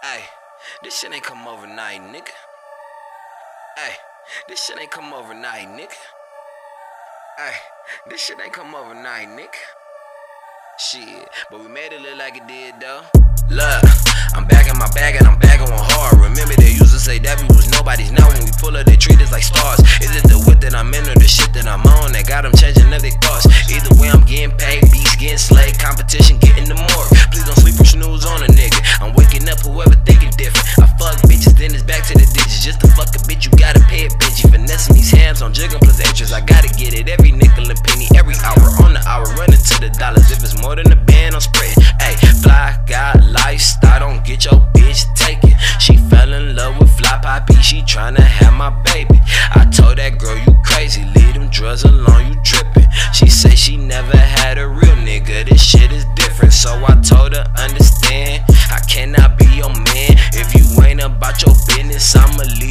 Hey, 0.00 0.22
this 0.84 1.00
shit 1.00 1.12
ain't 1.12 1.24
come 1.24 1.48
overnight, 1.48 2.00
nigga. 2.00 2.30
Hey, 3.76 3.94
this 4.46 4.64
shit 4.64 4.78
ain't 4.78 4.92
come 4.92 5.12
overnight, 5.12 5.66
nigga. 5.66 5.98
Hey, 7.36 7.54
this 8.08 8.24
shit 8.24 8.38
ain't 8.40 8.52
come 8.52 8.76
overnight, 8.76 9.26
nigga. 9.26 9.58
Shit, 10.78 11.28
but 11.50 11.58
we 11.58 11.66
made 11.66 11.92
it 11.92 12.00
look 12.00 12.16
like 12.16 12.36
it 12.36 12.46
did 12.46 12.78
though. 12.80 13.02
Look, 13.50 13.82
I'm 14.34 14.46
back 14.46 14.70
in 14.70 14.78
my 14.78 14.86
bag 14.94 15.16
and 15.16 15.26
I'm 15.26 15.38
back 15.40 15.58
on 15.60 15.66
hard. 15.74 16.14
Remember 16.22 16.54
they 16.54 16.70
used 16.78 16.94
to 16.94 17.00
say 17.00 17.18
that 17.18 17.40
we 17.42 17.48
was 17.48 17.68
nobody's. 17.68 18.12
Now 18.12 18.28
when 18.28 18.44
we 18.44 18.52
pull 18.60 18.76
up, 18.76 18.86
they 18.86 18.94
treat 18.94 19.20
us 19.20 19.32
like 19.32 19.42
stars. 19.42 19.80
Is 19.98 20.14
it 20.14 20.30
the 20.30 20.38
whip 20.46 20.60
that 20.60 20.76
I'm 20.76 20.94
in 20.94 21.08
or 21.10 21.18
the 21.18 21.26
shit 21.26 21.52
that 21.54 21.66
I'm 21.66 21.82
on 21.82 22.07
I 36.18 36.40
gotta 36.40 36.66
get 36.74 36.98
it 36.98 37.08
every 37.08 37.30
nickel 37.30 37.70
and 37.70 37.78
penny, 37.84 38.08
every 38.16 38.34
hour 38.42 38.66
on 38.82 38.92
the 38.92 39.02
hour, 39.06 39.22
running 39.38 39.54
to 39.54 39.76
the 39.78 39.88
dollars. 39.88 40.32
If 40.32 40.42
it's 40.42 40.60
more 40.60 40.74
than 40.74 40.90
a 40.90 40.96
band, 40.96 41.36
I'm 41.36 41.40
spreading. 41.40 41.78
Hey, 42.00 42.16
fly, 42.42 42.74
got 42.88 43.22
lifestyle, 43.22 44.00
don't 44.00 44.24
get 44.24 44.44
your 44.44 44.58
bitch 44.74 45.06
taken. 45.14 45.54
She 45.78 45.96
fell 46.10 46.32
in 46.32 46.56
love 46.56 46.76
with 46.80 46.90
Fly 46.98 47.20
Poppy, 47.22 47.54
she 47.62 47.82
tryna 47.82 48.18
have 48.18 48.52
my 48.52 48.70
baby. 48.82 49.20
I 49.54 49.70
told 49.70 49.98
that 49.98 50.18
girl, 50.18 50.36
you 50.38 50.58
crazy, 50.64 51.04
leave 51.14 51.34
them 51.34 51.50
drugs 51.50 51.84
alone, 51.84 52.32
you 52.32 52.40
tripping. 52.42 52.88
She 53.14 53.28
say 53.30 53.54
she 53.54 53.76
never 53.76 54.16
had 54.16 54.58
a 54.58 54.66
real 54.66 54.98
nigga, 55.06 55.48
this 55.48 55.62
shit 55.62 55.92
is 55.92 56.04
different. 56.16 56.52
So 56.52 56.74
I 56.84 57.00
told 57.00 57.36
her, 57.36 57.46
understand, 57.56 58.42
I 58.74 58.80
cannot 58.90 59.38
be 59.38 59.46
your 59.54 59.70
man. 59.70 60.18
If 60.34 60.52
you 60.52 60.82
ain't 60.82 61.00
about 61.00 61.42
your 61.46 61.54
business, 61.68 62.16
I'ma 62.16 62.42
leave 62.58 62.67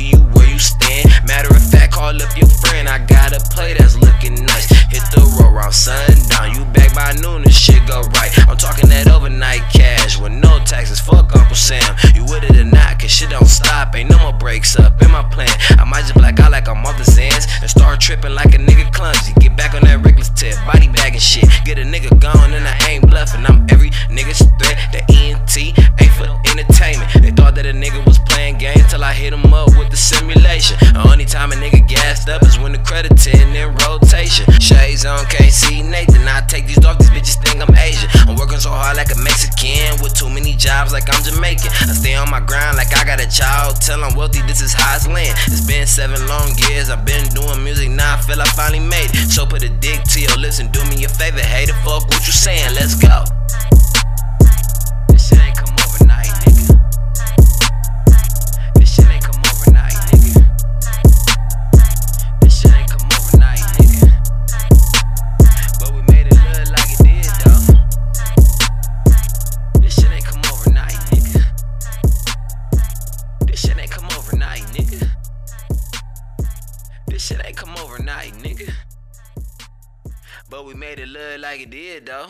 stop, 13.88 13.96
ain't 13.96 14.10
no 14.10 14.18
more 14.20 14.34
breaks 14.34 14.78
up 14.78 15.02
in 15.02 15.12
my 15.12 15.24
plan. 15.24 15.50
I 15.80 15.84
might 15.86 16.02
just 16.02 16.16
black 16.16 16.40
out 16.40 16.52
like 16.52 16.68
I'm 16.68 16.86
off 16.86 16.98
the 16.98 17.04
Zans 17.04 17.48
and 17.62 17.70
start 17.70 18.00
tripping 18.00 18.34
like 18.34 18.54
a 18.54 18.58
nigga 18.58 18.92
clumsy. 18.94 19.34
Get 19.40 19.56
back 19.56 19.74
on 19.74 19.82
that 19.82 20.04
reckless 20.04 20.30
tip, 20.30 20.56
body 20.66 20.88
bagging 20.88 21.20
shit. 21.20 21.48
Get 21.66 21.78
a 21.80 21.84
nigga 21.84 22.20
gone 22.20 22.54
and 22.54 22.68
I 22.68 22.78
ain't 22.90 23.08
bluffing. 23.08 23.46
I'm 23.46 23.66
every 23.70 23.90
nigga's 24.10 24.40
threat. 24.60 24.78
The 24.92 25.02
ENT 25.14 25.56
ain't 26.02 26.14
for 26.14 26.28
entertainment. 26.52 27.10
They 27.22 27.32
thought 27.32 27.56
that 27.56 27.66
a 27.66 27.74
nigga 27.74 28.06
was 28.06 28.20
playing 28.20 28.58
games 28.58 28.86
till 28.90 29.04
I 29.04 29.14
hit 29.14 29.34
him 29.34 29.54
up 29.54 29.70
with 29.78 29.90
the 29.90 29.98
simulation. 29.98 30.78
The 30.94 31.04
only 31.12 31.26
time 31.26 31.52
a 31.52 31.56
nigga 31.56 31.88
gassed 31.88 32.30
up 32.30 32.44
is 32.44 32.60
when 32.60 32.72
the 32.72 32.80
credit 32.80 33.18
10 33.18 33.56
in 33.56 33.76
rotation. 33.86 34.46
Shades 34.60 35.06
on, 35.06 35.26
can't 35.26 35.54
see 35.54 35.84
Nathan. 35.84 36.28
I 36.28 36.42
take 36.48 36.68
these 36.68 36.84
off, 36.86 37.00
these 37.00 37.10
bitches 37.10 37.42
think 37.44 37.62
I'm 37.62 37.74
Asian. 37.76 38.10
So 38.68 38.74
hard 38.74 38.98
like 38.98 39.16
a 39.16 39.20
Mexican 39.24 39.96
with 40.04 40.14
too 40.14 40.30
many 40.30 40.52
jobs 40.52 40.92
like 40.92 41.08
I'm 41.08 41.24
Jamaican. 41.24 41.72
I 41.88 41.96
stay 41.96 42.16
on 42.16 42.30
my 42.30 42.42
grind 42.42 42.76
like 42.76 42.94
I 42.94 43.06
got 43.06 43.22
a 43.22 43.30
child. 43.30 43.80
Tell 43.80 44.04
I'm 44.04 44.14
wealthy, 44.14 44.42
this 44.42 44.60
is 44.60 44.74
high 44.74 45.00
land. 45.08 45.40
It's 45.48 45.66
been 45.66 45.88
seven 45.88 46.28
long 46.28 46.52
years. 46.68 46.90
I've 46.90 47.06
been 47.06 47.24
doing 47.30 47.64
music, 47.64 47.90
now 47.90 48.16
I 48.16 48.22
feel 48.22 48.42
I 48.42 48.46
finally 48.60 48.82
made 48.82 49.08
it. 49.12 49.32
So 49.32 49.46
put 49.46 49.64
a 49.64 49.70
dick 49.70 50.04
to 50.12 50.20
your 50.20 50.36
lips 50.36 50.60
and 50.60 50.70
do 50.74 50.84
me 50.84 51.06
a 51.06 51.08
favor. 51.08 51.40
Hey, 51.40 51.66
the 51.66 51.76
fuck 51.86 52.10
what 52.10 52.28
you 52.28 52.34
saying? 52.34 52.76
Let's 52.76 52.96
go. 52.96 53.37
Shit 77.28 77.42
ain't 77.44 77.58
come 77.58 77.76
overnight, 77.80 78.32
nigga. 78.36 78.72
But 80.50 80.66
we 80.66 80.74
made 80.74 81.00
it 81.00 81.10
look 81.10 81.42
like 81.42 81.60
it 81.60 81.70
did, 81.70 82.06
though. 82.06 82.28